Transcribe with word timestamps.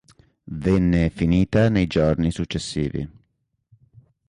Venne 0.65 1.11
finita 1.11 1.69
nei 1.69 1.85
giorni 1.85 2.31
successivi. 2.31 3.07